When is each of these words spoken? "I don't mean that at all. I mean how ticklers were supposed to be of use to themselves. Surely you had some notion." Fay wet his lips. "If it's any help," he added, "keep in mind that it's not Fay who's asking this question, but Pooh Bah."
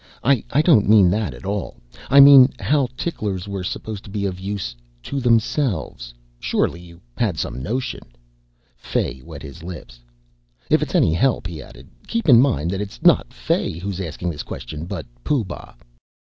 "I 0.23 0.41
don't 0.63 0.89
mean 0.89 1.11
that 1.11 1.35
at 1.35 1.45
all. 1.45 1.77
I 2.09 2.19
mean 2.21 2.51
how 2.59 2.87
ticklers 2.97 3.47
were 3.47 3.63
supposed 3.63 4.03
to 4.05 4.09
be 4.09 4.25
of 4.25 4.39
use 4.39 4.75
to 5.03 5.19
themselves. 5.19 6.11
Surely 6.39 6.79
you 6.79 6.99
had 7.15 7.37
some 7.37 7.61
notion." 7.61 8.01
Fay 8.75 9.21
wet 9.23 9.43
his 9.43 9.61
lips. 9.61 9.99
"If 10.71 10.81
it's 10.81 10.95
any 10.95 11.13
help," 11.13 11.45
he 11.45 11.61
added, 11.61 11.87
"keep 12.07 12.27
in 12.27 12.41
mind 12.41 12.71
that 12.71 12.81
it's 12.81 13.03
not 13.03 13.31
Fay 13.31 13.73
who's 13.77 14.01
asking 14.01 14.31
this 14.31 14.41
question, 14.41 14.85
but 14.87 15.05
Pooh 15.23 15.43
Bah." 15.43 15.75